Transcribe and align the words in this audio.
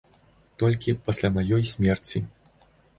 Толькі 0.63 0.97
пасля 1.09 1.33
маёй 1.37 1.63
смерці. 1.77 2.27